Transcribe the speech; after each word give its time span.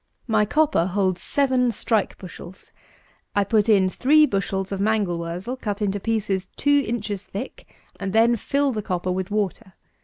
My 0.25 0.45
copper 0.45 0.87
holds 0.87 1.21
seven 1.21 1.69
strike 1.69 2.17
bushels; 2.17 2.71
I 3.35 3.43
put 3.43 3.69
in 3.69 3.87
three 3.87 4.25
bushels 4.25 4.71
of 4.71 4.81
mangel 4.81 5.19
wurzel 5.19 5.55
cut 5.57 5.79
into 5.79 5.99
pieces 5.99 6.49
two 6.57 6.83
inches 6.87 7.23
thick, 7.25 7.71
and 7.99 8.11
then 8.11 8.35
fill 8.35 8.71
the 8.71 8.81
copper 8.81 9.11
with 9.11 9.29
water. 9.29 9.73